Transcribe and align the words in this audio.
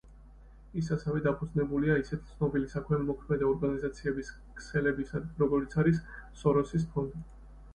ის 0.79 0.87
ასევე 0.95 1.19
დამფუძნებელია 1.25 1.97
ისეთი 2.03 2.31
ცნობილი 2.31 2.69
საქველმოქმედო 2.71 3.49
ორგანიზაციების 3.51 4.33
ქსელებისა, 4.61 5.23
როგორიცაა 5.45 5.95
„სოროსის 6.43 6.89
ფონდი“. 6.97 7.23